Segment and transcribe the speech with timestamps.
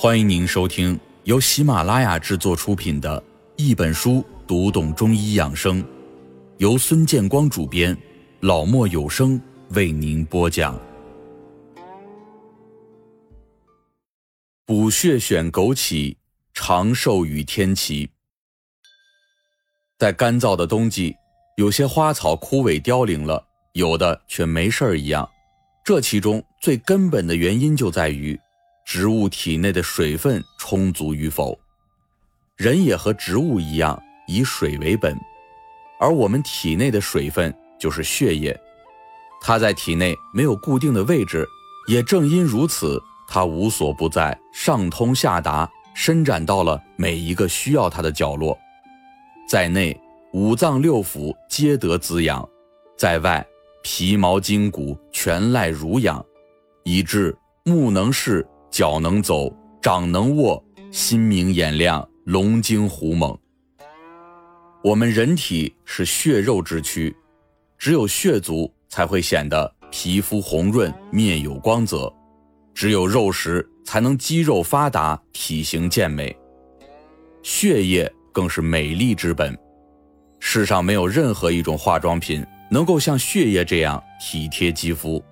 [0.00, 3.20] 欢迎您收听由喜马拉雅制作出品的
[3.56, 5.82] 《一本书读懂中医养生》，
[6.58, 7.98] 由孙建光主编，
[8.38, 10.80] 老莫有声为您播讲。
[14.64, 16.14] 补血选枸杞，
[16.54, 18.08] 长寿与天齐。
[19.98, 21.16] 在干燥的冬季，
[21.56, 25.28] 有些花草枯萎凋零了，有的却没事儿一样。
[25.84, 28.38] 这其中最根本的原因就在于。
[28.88, 31.60] 植物体内的水分充足与否，
[32.56, 35.14] 人也和植物一样以水为本，
[36.00, 38.58] 而我们体内的水分就是血液，
[39.42, 41.46] 它在体内没有固定的位置，
[41.86, 48.58] 也正因如此，它无所不在，上通下达，伸展到了每一个需要它的角落，
[49.46, 49.94] 在内
[50.32, 52.48] 五脏六腑皆得滋养，
[52.96, 53.46] 在外
[53.82, 56.24] 皮毛筋骨全赖濡养，
[56.84, 58.48] 以致目能视。
[58.70, 63.36] 脚能走，掌能握，心明眼亮，龙精虎猛。
[64.84, 67.14] 我们人体是血肉之躯，
[67.76, 72.12] 只有血足才会显得皮肤红润，面有光泽；
[72.74, 76.34] 只有肉食才能肌肉发达，体型健美。
[77.42, 79.58] 血液更是美丽之本，
[80.38, 85.22] 世上没有任何一种化妆品能够像血液这样体贴肌肤，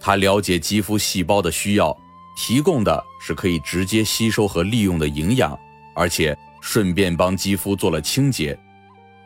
[0.00, 1.96] 它了解肌肤细胞的需要。
[2.36, 5.58] 提供的是可以直接吸收和利用的营养，
[5.94, 8.58] 而且顺便帮肌肤做了清洁。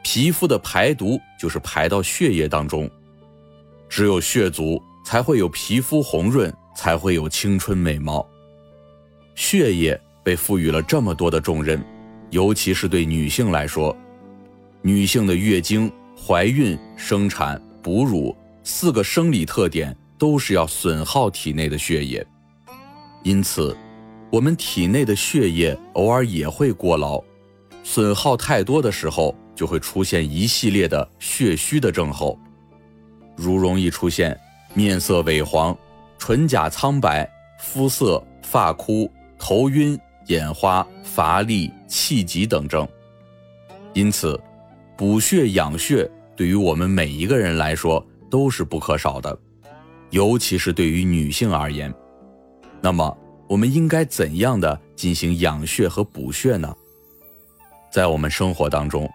[0.02, 2.91] 皮肤的排毒就是排到血液当中，
[3.88, 8.27] 只有血足才会有皮肤红润，才会有青春美貌。
[9.34, 11.82] 血液被赋予了这么多的重任，
[12.30, 13.97] 尤其是对女性来说，
[14.82, 22.25] 女性的月经、怀孕、生产、哺乳四个生理特点都是要损耗体内的血液。
[23.25, 23.75] 因此，
[24.30, 27.22] 我们体内的血液偶尔也会过劳，
[27.83, 32.38] 损耗太多的时候，就会出现一系列的血虚的症候，
[33.34, 34.38] 如容易出现
[34.75, 35.76] 面色萎黄、
[36.19, 37.26] 唇甲苍白、
[37.59, 42.87] 肤色发枯、头晕、眼花、乏力、气急等症。
[43.94, 44.38] 因此，
[44.98, 49.38] 补血养血对于我们每一个人来说都是不可少的，
[50.10, 51.91] 尤其是对于女性而言。
[52.81, 53.16] 那么，
[53.47, 56.75] 我们应该怎样的进行养血和补血呢？
[57.93, 59.09] 在我们生活当中，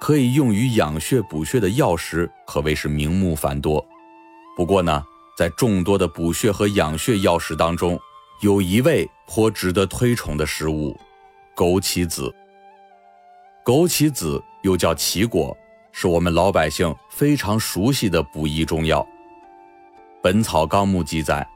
[0.00, 3.84] 可以用于养血补血的药食可谓是名目繁多。
[4.56, 5.02] 不过呢，
[5.36, 7.98] 在众多的补血和养血药食当中，
[8.42, 10.96] 有一味颇值得推崇的食物——
[11.56, 12.32] 枸杞子。
[13.64, 15.56] 枸杞子又叫杞果，
[15.92, 19.00] 是我们老百姓非常熟悉的补益中药。
[20.22, 21.48] 《本草纲目》记载，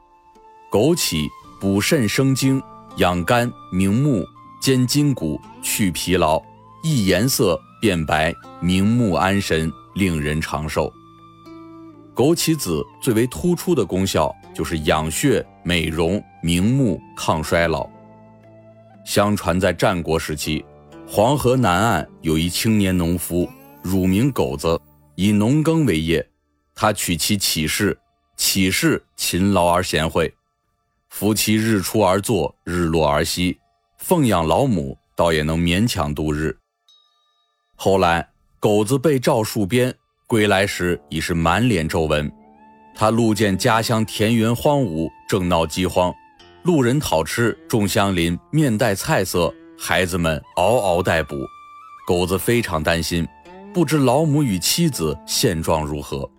[0.71, 1.29] 枸杞。
[1.59, 2.61] 补肾生精，
[2.97, 4.23] 养肝明目，
[4.61, 6.39] 坚筋骨，去疲劳，
[6.83, 10.91] 易颜色变白，明目安神，令人长寿。
[12.15, 17.89] 枸杞子最为突出的功效就是养血、美容、明目、抗衰老。
[19.03, 20.63] 相传在战国时期，
[21.07, 23.49] 黄河南岸有一青年农夫，
[23.81, 24.79] 乳名狗子，
[25.15, 26.27] 以农耕为业。
[26.75, 27.97] 他娶妻启氏，
[28.35, 30.31] 启氏勤劳而贤惠。
[31.09, 33.57] 夫妻日出而作，日落而息，
[33.97, 36.55] 奉养老母，倒也能勉强度日。
[37.75, 38.27] 后来，
[38.59, 39.93] 狗子被召戍边，
[40.27, 42.31] 归来时已是满脸皱纹。
[42.95, 46.13] 他路见家乡田园荒芜，正闹饥荒，
[46.63, 51.35] 路人讨吃，众乡邻面带菜色，孩子们嗷嗷待哺。
[52.07, 53.27] 狗子非常担心，
[53.73, 56.29] 不知老母与妻子现状如何。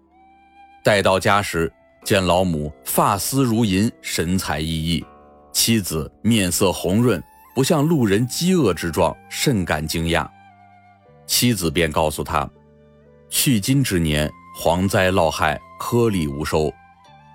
[0.82, 1.72] 待到家时，
[2.04, 5.04] 见老母发丝如银，神采奕奕；
[5.52, 7.22] 妻子面色红润，
[7.54, 10.26] 不像路人饥饿之状，甚感惊讶。
[11.26, 12.48] 妻子便告诉他
[13.28, 16.72] ：“去今之年，蝗灾涝害，颗粒无收，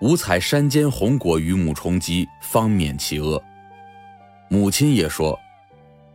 [0.02, 3.40] 吾采山间红果与母充饥，方免其饿。”
[4.49, 5.40] 母亲也说：“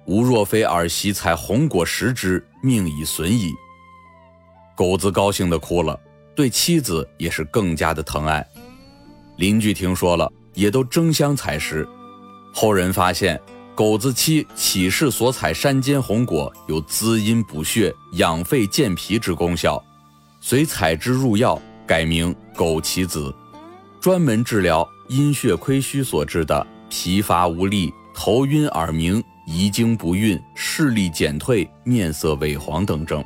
[0.06, 3.52] 吾若非儿媳采红果食之，命已损矣。”
[4.74, 5.98] 狗子高兴地哭了。
[6.38, 8.46] 对妻子也是更加的疼爱，
[9.38, 11.84] 邻居听说了，也都争相采食。
[12.54, 13.40] 后人发现，
[13.74, 19.82] 狗子妻启氏所采山间红果有滋阴补血、养肺健脾之功效，
[20.40, 23.34] 遂采之入药，改名枸杞子，
[24.00, 33.24] 专门治疗阴血亏虚所致的疲乏无力、头晕耳鸣、遗精不孕、视力减退、面色萎黄等症。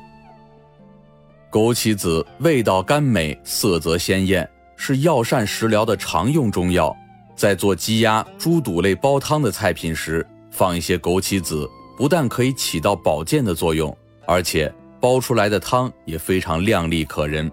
[1.53, 6.97] 枸杞子味道甘美，色泽鲜艳，是药膳食疗的常用中药。
[7.37, 13.95] 在做鸡鸭、猪肚类煲汤的菜品时，放一些枸杞子，不但可以起到保健的作用，
[14.27, 17.53] 而且煲出来的汤也非常亮丽可人。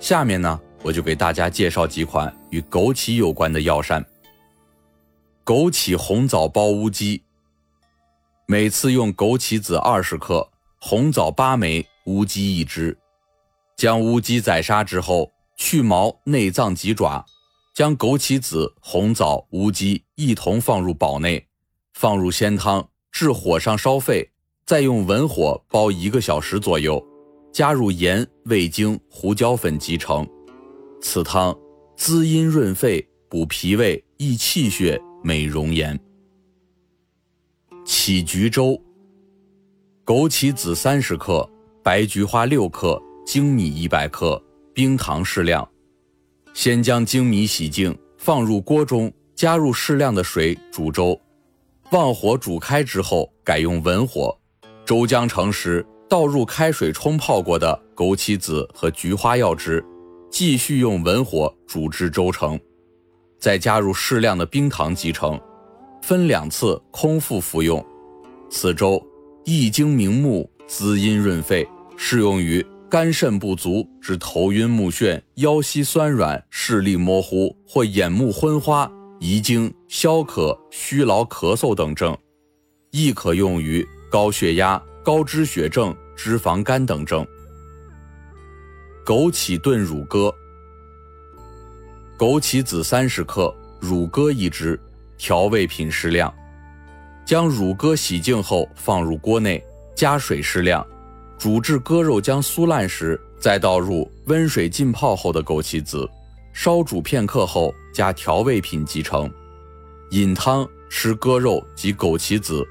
[0.00, 4.04] 下面呢，我就给大家介绍几款与枸杞有关的药膳。
[5.44, 7.22] 枸杞红枣煲乌鸡。
[8.46, 10.48] 每次用枸杞子二十克，
[10.80, 12.96] 红枣八枚，乌鸡一只。
[13.76, 17.24] 将乌鸡宰杀之后，去毛、内脏及爪，
[17.74, 21.46] 将枸杞子、红枣、乌鸡一同放入煲内，
[21.92, 24.30] 放入鲜汤，至火上烧沸，
[24.64, 27.04] 再用文火煲一个小时左右，
[27.52, 30.26] 加入盐、味精、胡椒粉即成。
[31.02, 31.56] 此汤
[31.96, 35.98] 滋阴润肺、补脾胃、益气血、美容颜。
[37.84, 38.80] 杞菊粥。
[40.04, 41.48] 枸杞子三十克，
[41.86, 43.00] 白菊花六克。
[43.24, 44.42] 粳米一百克，
[44.74, 45.68] 冰糖适量。
[46.52, 51.16] 先将粳米洗净，放入锅中，加入适量的水煮粥。
[51.92, 54.36] 旺火煮开之后，改用文火。
[54.84, 59.84] 粥将成时，倒入开水冲泡过的枸杞子和菊花药汁，
[60.28, 62.58] 继续用文火煮至粥成，
[63.38, 65.40] 再加入适量的冰糖即成。
[66.02, 67.84] 分两次空腹服用。
[68.50, 69.00] 此粥
[69.44, 72.64] 益精明目，滋阴润肺，适用于。
[72.88, 78.88] 肝肾不足之头晕目眩、腰膝酸软、视力模糊或眼目昏花、
[79.18, 82.16] 遗精、消渴、虚劳、咳嗽等症，
[82.92, 87.26] 亦可用于高血压、高脂血症、脂肪肝等症。
[89.04, 90.32] 枸杞炖乳鸽。
[92.16, 94.80] 枸杞子三十克，乳鸽一只，
[95.18, 96.32] 调味品适量。
[97.24, 99.60] 将乳鸽洗净后放入锅内，
[99.96, 100.86] 加水适量。
[101.38, 106.08] 煮至鸽肉将酥烂时，再倒入温水浸泡后的枸杞子，
[106.52, 109.30] 烧煮片刻后加调味品即成。
[110.10, 112.66] 饮汤吃鸽肉及枸杞子。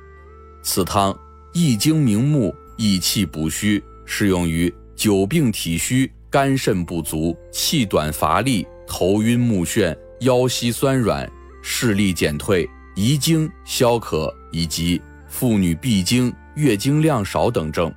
[0.63, 1.15] 此汤
[1.53, 11.29] 益精明目、益气补虚，适用于久病体虚、肝肾不足、气短乏力、头晕目眩、腰膝酸软、
[11.61, 17.94] 视力减退、遗精消渴以及妇女闭经、月经量少等症。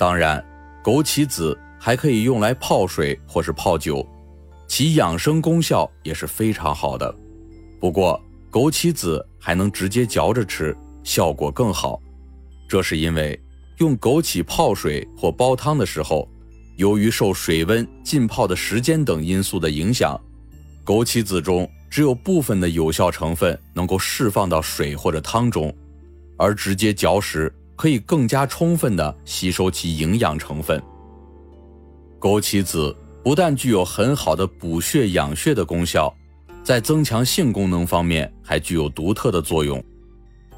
[0.00, 0.42] 当然，
[0.82, 4.02] 枸杞子还可以用来泡水或是泡酒，
[4.66, 7.14] 其养生功效也是非常好的。
[7.78, 8.18] 不过，
[8.50, 10.74] 枸杞子还能直接嚼着吃，
[11.04, 12.00] 效果更好。
[12.66, 13.38] 这是因为
[13.76, 16.26] 用枸杞泡水或煲汤的时候，
[16.78, 20.18] 由于受水温、浸泡的时间等因素的影响，
[20.82, 25.70] 枸杞子中只有部分的有效成分能够释放到水或者汤中，
[26.38, 27.54] 而直接嚼食。
[27.80, 30.78] 可以更加充分地吸收其营养成分。
[32.20, 32.94] 枸杞子
[33.24, 36.14] 不但具有很好的补血养血的功效，
[36.62, 39.82] 在增强性功能方面还具有独特的作用。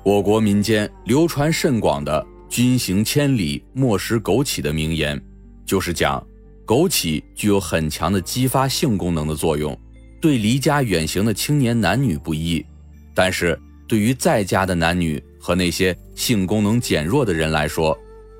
[0.03, 5.23] 我国民间流传甚广的“君行千里莫食枸杞”的名言，
[5.65, 6.21] 就是讲
[6.67, 9.79] 枸杞具有很强的激发性功能的作用，
[10.21, 12.67] 对离家远行的青年男女不宜，
[13.15, 15.23] 但是对于在家的男女。
[15.43, 17.99] 和那些性功能减弱的人来说，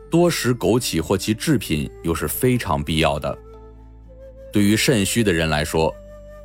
[0.09, 3.37] 多食枸杞或其制品又是非常必要的。
[4.53, 5.93] 对于肾虚的人来说，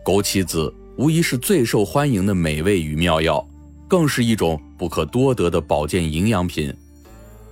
[0.04, 3.48] 枸杞子无疑是最受欢迎的美味与妙药，
[3.88, 6.74] 更是一种不可多得的保健营养品。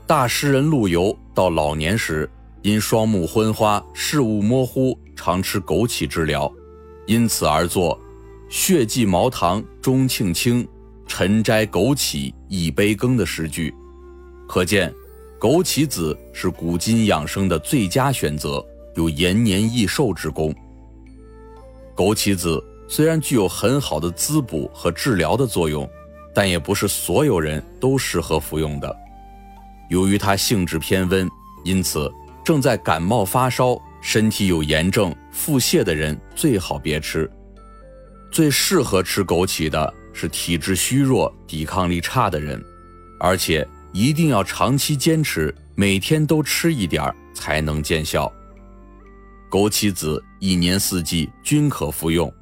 [0.08, 2.28] 大诗人陆游到老年时，
[2.64, 6.52] 因双目昏花、视物模糊，常吃枸杞治疗，
[7.06, 8.00] 因此而作
[8.50, 10.68] “血迹毛堂中庆清”。
[11.08, 13.74] 晨摘枸杞一杯羹的诗句，
[14.48, 14.94] 可见
[15.40, 20.54] 枸杞子是古今养生的最佳选择，有延年益寿之功。
[21.96, 25.90] 枸杞子虽然具有很好的滋补和治疗的作用，
[26.34, 28.96] 但也不是所有人都适合服用的。
[29.90, 31.30] 由于它性质偏温，
[31.64, 32.12] 因此
[32.44, 37.30] 正在感冒发烧、身体有炎症、腹泻的人最好别吃。
[38.32, 39.94] 最适合吃枸杞的。
[40.16, 42.64] 是体质虚弱、抵抗力差的人，
[43.20, 48.32] 而且一定要长期坚持，每天都吃一点才能见效。
[49.52, 52.34] 枸杞子一年四季均可服用，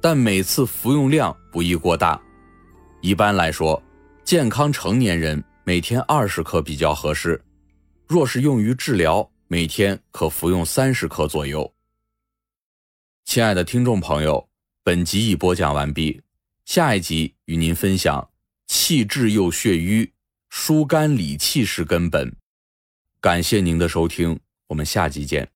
[0.00, 2.20] 但每次服用量不宜过大。
[3.02, 3.80] 一般来说，
[4.24, 7.40] 健康成年人每天二十克比较合适。
[8.06, 11.70] 若是用于治疗，每天可服用三十克左右。
[13.26, 14.48] 亲爱的听众朋友，
[14.82, 16.20] 本集已播讲完毕。
[16.68, 18.30] 下一集与您分享
[18.66, 20.12] 气滞又血瘀，
[20.50, 22.36] 疏肝理气是根本。
[23.22, 25.50] 感谢您的收听，我们下集见。